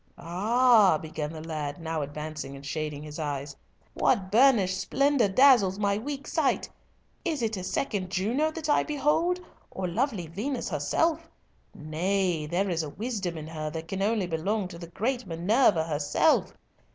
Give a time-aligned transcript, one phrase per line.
[0.17, 3.55] "Ah!" began the lad, now advancing and shading his eyes.
[3.93, 6.67] "What burnished splendour dazzles my weak sight?
[7.23, 11.29] Is it a second Juno that I behold, or lovely Venus herself?
[11.75, 15.83] Nay, there is a wisdom in her that can only belong to the great Minerva
[15.83, 16.57] herself!